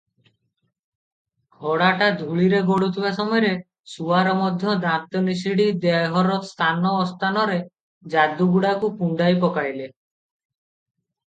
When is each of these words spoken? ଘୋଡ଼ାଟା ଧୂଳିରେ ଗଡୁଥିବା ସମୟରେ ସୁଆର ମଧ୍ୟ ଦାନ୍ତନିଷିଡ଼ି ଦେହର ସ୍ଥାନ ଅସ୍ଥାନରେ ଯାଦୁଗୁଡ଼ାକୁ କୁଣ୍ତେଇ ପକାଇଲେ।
ଘୋଡ଼ାଟା 1.63 2.05
ଧୂଳିରେ 2.21 2.61
ଗଡୁଥିବା 2.69 3.11
ସମୟରେ 3.17 3.51
ସୁଆର 3.91 4.31
ମଧ୍ୟ 4.39 4.73
ଦାନ୍ତନିଷିଡ଼ି 4.85 5.67
ଦେହର 5.83 6.39
ସ୍ଥାନ 6.53 6.95
ଅସ୍ଥାନରେ 7.03 7.59
ଯାଦୁଗୁଡ଼ାକୁ 8.15 8.91
କୁଣ୍ତେଇ 9.03 9.39
ପକାଇଲେ। 9.45 9.91